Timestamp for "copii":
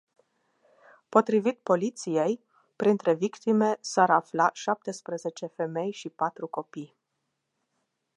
6.47-6.95